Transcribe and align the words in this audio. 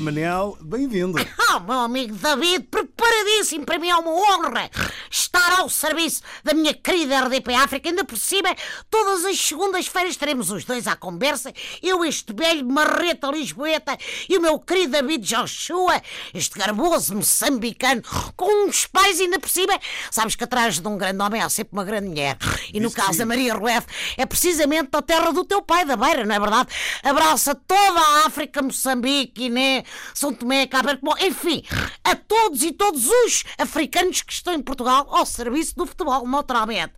Manel, 0.00 0.56
bem-vindo. 0.60 1.18
Oh, 1.50 1.60
meu 1.60 1.78
amigo 1.80 2.14
David, 2.14 2.66
preparadíssimo. 2.98 3.64
Para 3.64 3.78
mim 3.78 3.88
é 3.88 3.96
uma 3.96 4.10
honra 4.10 4.68
estar 5.08 5.60
ao 5.60 5.70
serviço 5.70 6.20
da 6.42 6.52
minha 6.52 6.74
querida 6.74 7.20
RDP 7.20 7.54
África. 7.54 7.88
Ainda 7.88 8.04
por 8.04 8.18
cima, 8.18 8.54
todas 8.90 9.24
as 9.24 9.38
segundas-feiras 9.38 10.10
estaremos 10.10 10.50
os 10.50 10.64
dois 10.64 10.88
à 10.88 10.96
conversa. 10.96 11.52
Eu, 11.80 12.04
este 12.04 12.32
velho 12.32 12.66
marreta 12.68 13.28
lisboeta, 13.28 13.96
e 14.28 14.36
o 14.36 14.40
meu 14.40 14.58
querido 14.58 14.92
David 14.92 15.24
Joshua, 15.24 16.02
este 16.34 16.58
garboso 16.58 17.14
moçambicano, 17.14 18.02
com 18.36 18.66
uns 18.66 18.86
pais 18.86 19.20
ainda 19.20 19.38
por 19.38 19.48
cima. 19.48 19.78
Sabes 20.10 20.34
que 20.34 20.44
atrás 20.44 20.80
de 20.80 20.88
um 20.88 20.98
grande 20.98 21.22
homem 21.22 21.40
há 21.40 21.48
sempre 21.48 21.74
uma 21.74 21.84
grande 21.84 22.08
mulher. 22.08 22.36
E 22.74 22.80
no 22.80 22.88
Isso 22.88 22.96
caso 22.96 23.12
sim. 23.12 23.18
da 23.18 23.26
Maria 23.26 23.54
Rueff, 23.54 23.86
é 24.16 24.26
precisamente 24.26 24.90
da 24.90 25.00
terra 25.00 25.32
do 25.32 25.44
teu 25.44 25.62
pai, 25.62 25.84
da 25.84 25.96
Beira, 25.96 26.24
não 26.24 26.34
é 26.34 26.40
verdade? 26.40 26.68
Abraça 27.02 27.54
toda 27.54 28.00
a 28.00 28.26
África, 28.26 28.60
Moçambique, 28.60 29.42
Guiné, 29.42 29.84
São 30.14 30.32
Tomé, 30.32 30.66
Cabo 30.66 30.88
bom, 31.02 31.14
enfim, 31.20 31.62
a 32.02 32.16
todos 32.16 32.62
e 32.62 32.72
todos 32.88 33.06
os 33.06 33.44
africanos 33.58 34.22
que 34.22 34.32
estão 34.32 34.54
em 34.54 34.62
Portugal 34.62 35.06
ao 35.10 35.26
serviço 35.26 35.76
do 35.76 35.84
futebol, 35.84 36.26
naturalmente. 36.26 36.94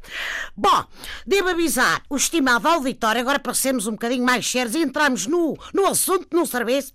Bom, 0.56 0.84
devo 1.26 1.48
avisar 1.48 2.00
o 2.08 2.16
estimado 2.16 2.68
auditório, 2.68 3.20
agora 3.20 3.40
para 3.40 3.52
sermos 3.54 3.88
um 3.88 3.92
bocadinho 3.92 4.24
mais 4.24 4.48
sérios 4.48 4.76
e 4.76 4.78
entrarmos 4.78 5.26
no, 5.26 5.58
no 5.74 5.86
assunto, 5.88 6.28
no 6.30 6.46
serviço, 6.46 6.92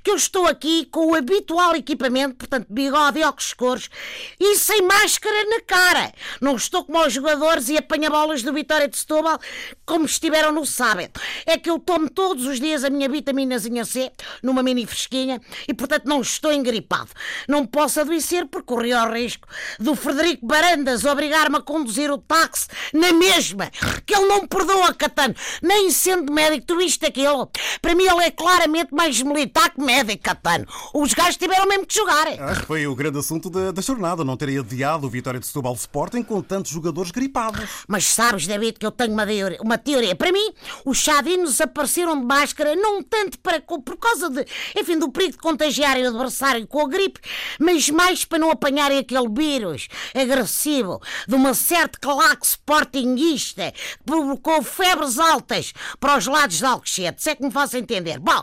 que 0.00 0.12
eu 0.12 0.14
estou 0.14 0.46
aqui 0.46 0.86
com 0.92 1.10
o 1.10 1.14
habitual 1.16 1.74
equipamento, 1.74 2.36
portanto, 2.36 2.68
bigode 2.70 3.18
e 3.18 3.24
óculos 3.24 3.46
escuros 3.46 3.90
e 4.38 4.54
sem 4.56 4.82
máscara 4.82 5.44
na 5.46 5.60
cara. 5.62 6.12
Não 6.40 6.54
estou 6.54 6.84
como 6.84 7.04
os 7.04 7.12
jogadores 7.12 7.68
e 7.68 7.76
apanha-bolas 7.76 8.44
do 8.44 8.52
Vitória 8.52 8.86
de 8.86 8.96
Setúbal, 8.96 9.40
como 9.84 10.04
estiveram 10.04 10.52
no 10.52 10.64
sábado. 10.64 11.20
É 11.44 11.58
que 11.58 11.68
eu 11.68 11.80
tomo 11.80 12.08
todos 12.08 12.46
os 12.46 12.60
dias 12.60 12.84
a 12.84 12.90
minha 12.90 13.08
vitaminazinha 13.08 13.84
C, 13.84 14.12
numa 14.40 14.62
mini 14.62 14.86
fresquinha, 14.86 15.40
e 15.66 15.74
portanto 15.74 16.04
não 16.04 16.20
estou 16.20 16.52
engripado. 16.52 17.10
Não 17.48 17.66
posso 17.66 18.00
adoecer 18.00 18.35
porque 18.44 18.66
corri 18.66 18.92
ao 18.92 19.10
risco 19.10 19.48
do 19.78 19.94
Frederico 19.94 20.44
Barandas 20.44 21.04
obrigar-me 21.04 21.56
a 21.56 21.62
conduzir 21.62 22.10
o 22.10 22.18
táxi 22.18 22.66
na 22.92 23.12
mesma, 23.12 23.70
que 24.04 24.14
ele 24.14 24.26
não 24.26 24.46
perdoa, 24.46 24.92
Catano, 24.92 25.34
nem 25.62 25.90
sendo 25.90 26.32
médico, 26.32 26.66
tu 26.66 26.76
viste 26.76 27.06
aquilo. 27.06 27.50
Para 27.80 27.94
mim 27.94 28.04
ele 28.04 28.24
é 28.24 28.30
claramente 28.30 28.94
mais 28.94 29.22
militar 29.22 29.70
que 29.70 29.80
médico, 29.80 30.22
Catano. 30.22 30.66
Os 30.92 31.14
gajos 31.14 31.36
tiveram 31.36 31.66
mesmo 31.66 31.86
que 31.86 31.94
jogar. 31.94 32.26
Que 32.26 32.66
foi 32.66 32.86
o 32.86 32.94
grande 32.94 33.18
assunto 33.18 33.48
da, 33.48 33.70
da 33.70 33.80
jornada, 33.80 34.24
não 34.24 34.36
terem 34.36 34.58
adiado 34.58 35.06
o 35.06 35.10
Vitória 35.10 35.40
de 35.40 35.46
Setúbal 35.46 35.74
Sporting 35.74 36.22
com 36.22 36.42
tantos 36.42 36.72
jogadores 36.72 37.10
gripados. 37.10 37.84
Mas 37.86 38.06
sabes, 38.06 38.46
David, 38.46 38.78
que 38.78 38.86
eu 38.86 38.90
tenho 38.90 39.12
uma 39.12 39.26
teoria. 39.26 39.58
Uma 39.62 39.78
teoria. 39.78 40.16
Para 40.16 40.32
mim, 40.32 40.52
os 40.84 40.98
chadinos 40.98 41.60
apareceram 41.60 42.18
de 42.18 42.26
máscara 42.26 42.74
não 42.74 43.02
tanto 43.02 43.38
para, 43.38 43.60
por 43.60 43.96
causa 43.96 44.28
de, 44.28 44.44
enfim, 44.76 44.98
do 44.98 45.10
perigo 45.10 45.32
de 45.32 45.38
contagiarem 45.38 46.04
o 46.04 46.08
adversário 46.08 46.66
com 46.66 46.80
a 46.80 46.88
gripe, 46.88 47.20
mas 47.58 47.88
mais 47.90 48.24
para 48.28 48.38
não 48.38 48.50
apanharem 48.50 48.98
aquele 48.98 49.28
vírus 49.28 49.88
agressivo 50.14 51.00
de 51.26 51.34
uma 51.34 51.54
certa 51.54 51.98
claque 51.98 52.46
sportinguista 52.46 53.72
que 53.72 54.04
provocou 54.04 54.62
febres 54.62 55.18
altas 55.18 55.72
para 55.98 56.18
os 56.18 56.26
lados 56.26 56.58
de 56.58 56.64
Alcochete. 56.64 57.22
Se 57.22 57.30
é 57.30 57.34
que 57.34 57.44
me 57.44 57.50
faço 57.50 57.76
entender. 57.76 58.18
Bom, 58.18 58.42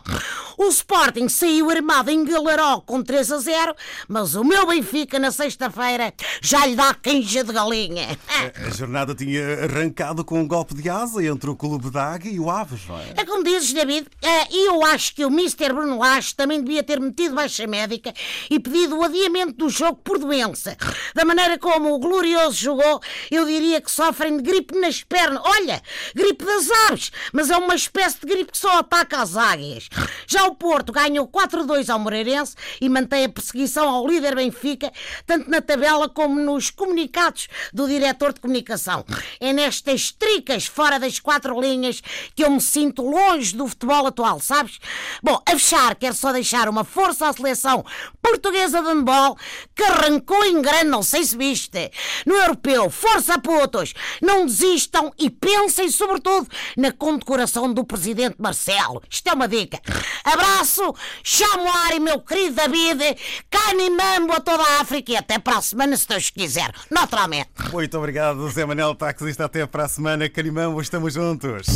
o 0.58 0.68
Sporting 0.70 1.28
saiu 1.30 1.70
armado 1.70 2.10
em 2.12 2.24
Galaró 2.24 2.82
com 2.82 3.02
3 3.02 3.32
a 3.32 3.38
0, 3.38 3.76
mas 4.08 4.36
o 4.36 4.44
meu 4.44 4.68
Benfica 4.68 5.20
na 5.20 5.32
sexta-feira 5.32 6.14
já 6.42 6.66
lhe 6.66 6.76
dá 6.76 6.94
canja 6.94 7.44
de 7.44 7.54
galinha. 7.54 8.18
A, 8.28 8.68
a 8.68 8.70
jornada 8.70 9.16
tinha 9.16 9.64
arrancado 9.64 10.24
com 10.24 10.40
um 10.40 10.48
golpe 10.48 10.74
de 10.76 10.90
asa 10.90 11.24
entre 11.24 11.50
o 11.50 11.56
Clube 11.56 11.90
da 11.90 12.14
Águia 12.14 12.32
e 12.32 12.40
o 12.40 12.50
Aves, 12.50 12.86
não 12.88 13.00
é? 13.00 13.14
É 13.18 13.26
como 13.26 13.44
dizes, 13.44 13.74
David, 13.74 14.08
e 14.52 14.68
eu 14.68 14.86
acho 14.86 15.16
que 15.16 15.26
o 15.26 15.30
Mr. 15.30 15.74
Bruno 15.74 15.98
Lage 16.00 16.36
também 16.36 16.62
devia 16.62 16.84
ter 16.84 17.00
metido 17.00 17.36
baixa 17.36 17.66
médica 17.68 18.14
e 18.50 18.60
pedido 18.60 18.98
o 18.98 19.04
adiamento 19.04 19.54
do 19.54 19.70
jogo 19.78 20.00
por 20.04 20.20
doença. 20.20 20.78
Da 21.14 21.26
maneira 21.26 21.58
como 21.58 21.94
o 21.94 22.00
Glorioso 22.00 22.58
jogou, 22.58 23.02
eu 23.32 23.46
diria 23.46 23.82
que 23.82 23.92
sofrem 23.92 24.38
de 24.38 24.44
gripe 24.44 24.78
nas 24.80 25.04
pernas. 25.04 25.42
Olha, 25.44 25.82
gripe 26.16 26.46
das 26.46 26.70
aves, 26.90 27.12
mas 27.32 27.50
é 27.50 27.58
uma 27.58 27.76
espécie 27.76 28.20
de 28.20 28.28
gripe 28.28 28.52
que 28.52 28.58
só 28.58 28.80
ataca 28.80 29.22
as 29.22 29.36
águias. 29.36 29.90
Já 30.34 30.48
o 30.48 30.56
Porto 30.56 30.92
ganhou 30.92 31.28
4-2 31.28 31.92
ao 31.92 32.00
Moreirense 32.00 32.56
e 32.82 32.90
mantém 32.90 33.26
a 33.26 33.30
perseguição 33.30 33.88
ao 33.88 34.08
líder 34.08 34.36
Benfica, 34.36 34.92
tanto 35.28 35.48
na 35.48 35.62
tabela 35.62 36.10
como 36.10 36.40
nos 36.40 36.72
comunicados 36.72 37.48
do 37.72 37.88
diretor 37.88 38.34
de 38.34 38.40
comunicação. 38.40 39.06
É 39.40 39.54
nestas 39.54 40.12
tricas 40.12 40.66
fora 40.66 40.98
das 40.98 41.20
quatro 41.20 41.62
linhas 41.62 42.02
que 42.34 42.44
eu 42.44 42.50
me 42.50 42.60
sinto 42.60 43.04
longe 43.04 43.56
do 43.56 43.68
futebol 43.68 44.08
atual, 44.08 44.40
sabes? 44.40 44.80
Bom, 45.22 45.40
a 45.46 45.52
fechar, 45.52 45.94
quero 45.94 46.16
só 46.16 46.32
deixar 46.32 46.68
uma 46.68 46.84
força 46.84 47.28
à 47.28 47.34
seleção 47.34 47.86
portuguesa 48.20 48.82
de 48.82 48.88
handball 48.88 49.38
que 49.76 49.84
arrancou 49.84 50.44
em 50.46 50.64
grande, 50.64 50.86
não 50.86 51.04
sei 51.04 51.24
se 51.24 51.38
viste. 51.38 51.92
No 52.26 52.34
europeu, 52.34 52.90
força 52.90 53.38
putos, 53.38 53.94
não 54.20 54.48
desistam 54.48 55.14
e 55.20 55.30
pensem 55.30 55.92
sobretudo 55.92 56.48
na 56.76 56.92
condecoração 56.92 57.72
do 57.72 57.84
presidente 57.86 58.38
Marcelo. 58.40 59.00
Isto 59.08 59.30
é 59.30 59.34
uma 59.34 59.48
dica. 59.48 59.80
Abraço, 60.24 60.96
chamo 61.24 61.68
ar 61.70 61.94
e 61.96 62.00
meu 62.00 62.20
querido 62.20 62.56
David, 62.56 63.18
cani 63.50 63.90
mambo 63.90 64.34
a 64.34 64.40
toda 64.40 64.64
a 64.64 64.82
África 64.82 65.12
e 65.12 65.16
até 65.18 65.38
para 65.38 65.58
a 65.58 65.62
semana, 65.62 65.98
se 65.98 66.08
Deus 66.08 66.30
quiser. 66.30 66.72
Naturalmente. 66.90 67.50
Muito 67.72 67.98
obrigado, 67.98 68.50
Zé 68.50 68.66
Manel 68.66 68.96
Taxista. 68.96 69.46
Até 69.46 69.66
para 69.66 69.86
a 69.86 69.88
semana. 69.88 70.30
Carimão, 70.30 70.80
estamos 70.80 71.14
juntos. 71.14 71.68